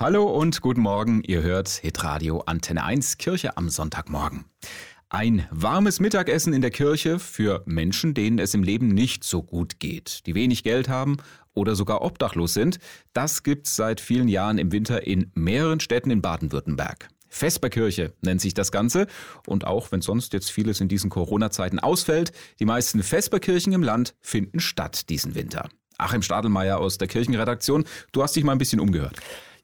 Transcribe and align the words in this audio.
Hallo 0.00 0.28
und 0.28 0.60
guten 0.60 0.82
Morgen. 0.82 1.24
Ihr 1.24 1.42
hört 1.42 1.68
Hitradio 1.68 2.44
Antenne 2.46 2.84
1 2.84 3.18
Kirche 3.18 3.56
am 3.56 3.68
Sonntagmorgen. 3.68 4.44
Ein 5.08 5.48
warmes 5.50 5.98
Mittagessen 5.98 6.52
in 6.52 6.60
der 6.60 6.70
Kirche 6.70 7.18
für 7.18 7.64
Menschen, 7.66 8.14
denen 8.14 8.38
es 8.38 8.54
im 8.54 8.62
Leben 8.62 8.86
nicht 8.86 9.24
so 9.24 9.42
gut 9.42 9.80
geht, 9.80 10.24
die 10.26 10.36
wenig 10.36 10.62
Geld 10.62 10.88
haben 10.88 11.16
oder 11.52 11.74
sogar 11.74 12.02
obdachlos 12.02 12.54
sind, 12.54 12.78
das 13.12 13.42
gibt's 13.42 13.74
seit 13.74 14.00
vielen 14.00 14.28
Jahren 14.28 14.58
im 14.58 14.70
Winter 14.70 15.04
in 15.04 15.32
mehreren 15.34 15.80
Städten 15.80 16.12
in 16.12 16.22
Baden-Württemberg. 16.22 17.08
Vesperkirche 17.26 18.12
nennt 18.20 18.40
sich 18.40 18.54
das 18.54 18.70
Ganze. 18.70 19.08
Und 19.46 19.66
auch 19.66 19.90
wenn 19.90 20.00
sonst 20.00 20.32
jetzt 20.32 20.52
vieles 20.52 20.80
in 20.80 20.86
diesen 20.86 21.10
Corona-Zeiten 21.10 21.80
ausfällt, 21.80 22.30
die 22.60 22.66
meisten 22.66 23.02
Vesperkirchen 23.02 23.72
im 23.72 23.82
Land 23.82 24.14
finden 24.20 24.60
statt 24.60 25.08
diesen 25.08 25.34
Winter. 25.34 25.68
Achim 25.98 26.22
Stadelmeier 26.22 26.78
aus 26.78 26.98
der 26.98 27.08
Kirchenredaktion, 27.08 27.84
du 28.12 28.22
hast 28.22 28.36
dich 28.36 28.44
mal 28.44 28.52
ein 28.52 28.58
bisschen 28.58 28.78
umgehört. 28.78 29.16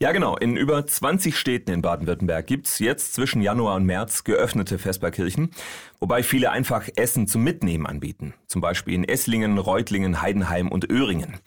Ja, 0.05 0.13
genau. 0.13 0.37
In 0.37 0.59
über 0.59 0.87
20 0.87 1.35
Städten 1.35 1.71
in 1.71 1.81
Baden-Württemberg 1.81 2.47
gibt's 2.47 2.79
jetzt 2.79 3.15
zwischen 3.15 3.41
Januar 3.41 3.77
und 3.77 3.87
März 3.87 4.23
geöffnete 4.23 4.77
Vesperkirchen, 4.77 5.51
wobei 5.99 6.23
viele 6.23 6.51
einfach 6.51 6.87
Essen 6.95 7.27
zum 7.27 7.43
Mitnehmen 7.43 7.87
anbieten. 7.87 8.35
Zum 8.47 8.61
Beispiel 8.61 8.93
in 8.93 9.05
Esslingen, 9.05 9.57
Reutlingen, 9.57 10.21
Heidenheim 10.21 10.69
und 10.69 10.91
Öhringen. 10.91 11.39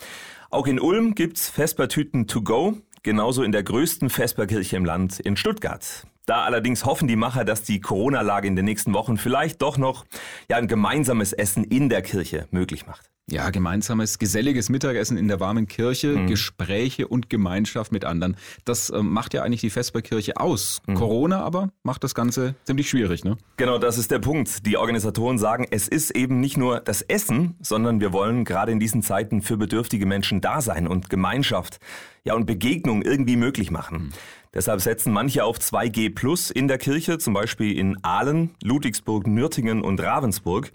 Auch 0.50 0.66
in 0.66 0.80
Ulm 0.80 1.14
gibt's 1.14 1.52
Vespertüten 1.52 2.26
to 2.26 2.42
go, 2.42 2.76
genauso 3.04 3.44
in 3.44 3.52
der 3.52 3.62
größten 3.62 4.10
Vesperkirche 4.10 4.76
im 4.76 4.86
Land 4.86 5.20
in 5.20 5.38
Stuttgart. 5.38 6.08
Da 6.26 6.42
allerdings 6.42 6.84
hoffen 6.84 7.08
die 7.08 7.16
Macher, 7.16 7.46
dass 7.46 7.62
die 7.62 7.80
Corona-Lage 7.80 8.48
in 8.48 8.56
den 8.56 8.66
nächsten 8.66 8.96
Wochen 8.96 9.18
vielleicht 9.18 9.62
doch 9.62 9.78
noch 9.78 10.04
ja, 10.50 10.58
ein 10.58 10.68
gemeinsames 10.68 11.32
Essen 11.32 11.64
in 11.64 11.90
der 11.90 12.02
Kirche 12.02 12.48
möglich 12.50 12.88
macht. 12.88 13.12
Ja, 13.30 13.50
gemeinsames, 13.50 14.20
geselliges 14.20 14.70
Mittagessen 14.70 15.18
in 15.18 15.28
der 15.28 15.42
warmen 15.42 15.68
Kirche, 15.68 16.16
mhm. 16.16 16.28
Gespräche 16.28 17.10
und 17.10 17.30
Gemeinschaft 17.30 17.92
mit 17.92 18.06
anderen. 18.06 18.38
Das 18.64 18.90
äh, 18.90 19.04
macht 19.04 19.34
ja 19.34 19.44
eigentlich 19.44 19.60
die 19.60 19.70
Vesperkirche 19.70 20.38
aus. 20.38 20.82
Mhm. 20.88 20.96
Corona 20.96 21.44
aber 21.44 21.70
macht 21.84 22.06
das 22.06 22.16
Ganze 22.16 22.56
ziemlich 22.64 22.90
schwierig, 22.90 23.26
ne? 23.26 23.38
Genau, 23.58 23.80
das 23.80 23.98
ist 23.98 24.12
der 24.12 24.20
Punkt. 24.20 24.66
Die 24.66 24.78
Organisatoren 24.78 25.38
sagen, 25.40 25.68
es 25.70 25.90
ist 25.90 26.12
eben 26.12 26.40
nicht 26.40 26.56
nur 26.56 26.80
das 26.80 27.02
Essen, 27.02 27.56
sondern 27.60 28.00
wir 28.00 28.14
wollen 28.14 28.46
gerade 28.46 28.72
in 28.72 28.80
diesen 28.80 29.02
Zeiten 29.02 29.42
für 29.42 29.58
bedürftige 29.58 30.06
Menschen 30.06 30.40
da 30.40 30.62
sein 30.62 30.88
und 30.88 31.10
Gemeinschaft, 31.10 31.80
ja, 32.24 32.34
und 32.34 32.46
Begegnung 32.46 33.02
irgendwie 33.02 33.36
möglich 33.36 33.72
machen. 33.72 33.98
Mhm. 33.98 34.10
Deshalb 34.54 34.80
setzen 34.80 35.12
manche 35.12 35.44
auf 35.44 35.58
2G 35.58 36.16
Plus 36.16 36.50
in 36.50 36.70
der 36.70 36.78
Kirche, 36.78 37.18
zum 37.18 37.34
Beispiel 37.34 37.78
in 37.78 38.02
Aalen, 38.06 38.52
Ludwigsburg, 38.64 39.28
Nürtingen 39.28 39.82
und 39.82 40.00
Ravensburg. 40.00 40.72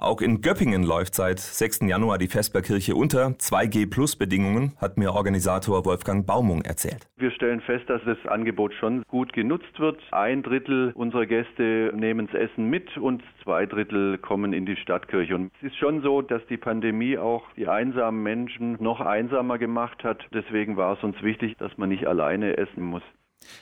Auch 0.00 0.20
in 0.20 0.42
Göppingen 0.42 0.84
läuft 0.84 1.16
seit 1.16 1.40
6. 1.40 1.80
Januar 1.88 2.18
die 2.18 2.28
Vesperkirche 2.28 2.94
unter 2.94 3.34
2G-Plus-Bedingungen, 3.36 4.74
hat 4.80 4.96
mir 4.96 5.12
Organisator 5.12 5.84
Wolfgang 5.84 6.24
Baumung 6.24 6.62
erzählt. 6.62 7.08
Wir 7.16 7.32
stellen 7.32 7.60
fest, 7.60 7.90
dass 7.90 8.00
das 8.06 8.16
Angebot 8.28 8.72
schon 8.74 9.02
gut 9.08 9.32
genutzt 9.32 9.80
wird. 9.80 10.00
Ein 10.12 10.44
Drittel 10.44 10.92
unserer 10.94 11.26
Gäste 11.26 11.92
nehmen 11.96 12.28
das 12.30 12.40
Essen 12.42 12.70
mit 12.70 12.96
und 12.96 13.24
zwei 13.42 13.66
Drittel 13.66 14.18
kommen 14.18 14.52
in 14.52 14.66
die 14.66 14.76
Stadtkirche. 14.76 15.34
Und 15.34 15.50
es 15.60 15.72
ist 15.72 15.76
schon 15.78 16.00
so, 16.02 16.22
dass 16.22 16.46
die 16.46 16.58
Pandemie 16.58 17.18
auch 17.18 17.42
die 17.56 17.66
einsamen 17.66 18.22
Menschen 18.22 18.76
noch 18.80 19.00
einsamer 19.00 19.58
gemacht 19.58 20.04
hat. 20.04 20.24
Deswegen 20.32 20.76
war 20.76 20.96
es 20.96 21.02
uns 21.02 21.20
wichtig, 21.24 21.56
dass 21.58 21.76
man 21.76 21.88
nicht 21.88 22.06
alleine 22.06 22.56
essen 22.56 22.84
muss. 22.84 23.02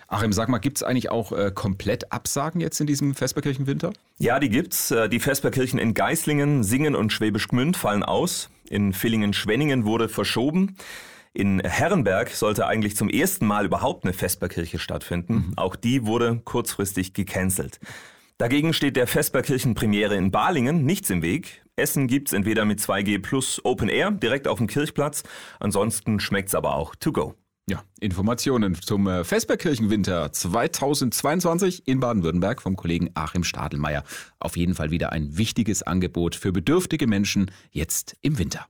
Achim, 0.08 0.32
sag 0.32 0.48
mal, 0.48 0.58
gibt 0.58 0.78
es 0.78 0.82
eigentlich 0.82 1.10
auch 1.10 1.32
äh, 1.32 1.50
komplett 1.54 2.12
Absagen 2.12 2.60
jetzt 2.60 2.80
in 2.80 2.86
diesem 2.86 3.14
Vesperkirchenwinter? 3.14 3.92
Ja, 4.18 4.38
die 4.38 4.48
gibt's. 4.48 4.90
Äh, 4.90 5.08
die 5.08 5.20
Vesperkirchen 5.20 5.78
in 5.78 5.94
Geislingen, 5.94 6.62
Singen 6.62 6.94
und 6.94 7.12
Schwäbisch 7.12 7.48
Gmünd 7.48 7.76
fallen 7.76 8.02
aus. 8.02 8.50
In 8.68 8.92
Villingen-Schwenningen 8.92 9.84
wurde 9.84 10.08
verschoben. 10.08 10.76
In 11.32 11.60
Herrenberg 11.60 12.30
sollte 12.30 12.66
eigentlich 12.66 12.96
zum 12.96 13.10
ersten 13.10 13.46
Mal 13.46 13.66
überhaupt 13.66 14.04
eine 14.04 14.14
Vesperkirche 14.14 14.78
stattfinden. 14.78 15.34
Mhm. 15.34 15.52
Auch 15.56 15.76
die 15.76 16.06
wurde 16.06 16.40
kurzfristig 16.44 17.12
gecancelt. 17.12 17.78
Dagegen 18.38 18.72
steht 18.72 18.96
der 18.96 19.06
Vesperkirchenpremiere 19.06 20.14
in 20.14 20.30
Balingen 20.30 20.84
nichts 20.84 21.10
im 21.10 21.22
Weg. 21.22 21.62
Essen 21.74 22.06
gibt's 22.06 22.32
entweder 22.32 22.64
mit 22.64 22.80
2G 22.80 23.20
plus 23.20 23.62
Open 23.64 23.88
Air 23.88 24.10
direkt 24.10 24.48
auf 24.48 24.58
dem 24.58 24.66
Kirchplatz. 24.66 25.24
Ansonsten 25.60 26.20
schmeckt's 26.20 26.54
aber 26.54 26.74
auch 26.74 26.94
to 26.94 27.12
go. 27.12 27.34
Ja, 27.68 27.82
Informationen 27.98 28.76
zum 28.76 29.08
äh, 29.08 29.24
Vesperkirchenwinter 29.24 30.30
2022 30.30 31.88
in 31.88 31.98
Baden-Württemberg 31.98 32.62
vom 32.62 32.76
Kollegen 32.76 33.10
Achim 33.14 33.42
Stadelmeier. 33.42 34.04
Auf 34.38 34.56
jeden 34.56 34.76
Fall 34.76 34.92
wieder 34.92 35.10
ein 35.10 35.36
wichtiges 35.36 35.82
Angebot 35.82 36.36
für 36.36 36.52
bedürftige 36.52 37.08
Menschen 37.08 37.50
jetzt 37.72 38.16
im 38.22 38.38
Winter. 38.38 38.66